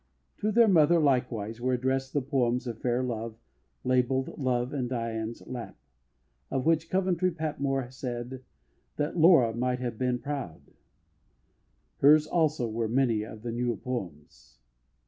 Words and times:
To 0.39 0.51
their 0.51 0.67
mother 0.67 0.97
likewise 0.99 1.61
were 1.61 1.73
addressed 1.73 2.11
the 2.13 2.23
poems 2.23 2.65
of 2.65 2.81
Fair 2.81 3.03
Love, 3.03 3.37
labelled 3.83 4.35
Love 4.39 4.73
in 4.73 4.87
Dian's 4.87 5.45
Lap, 5.45 5.77
of 6.49 6.65
which 6.65 6.89
Coventry 6.89 7.29
Patmore 7.29 7.91
said 7.91 8.41
that 8.95 9.15
"Laura 9.15 9.53
might 9.53 9.77
have 9.77 9.99
been 9.99 10.17
proud"; 10.17 10.71
hers 11.99 12.25
also 12.25 12.67
were 12.67 12.87
many 12.87 13.21
of 13.21 13.43
the 13.43 13.51
New 13.51 13.75
Poems. 13.77 14.57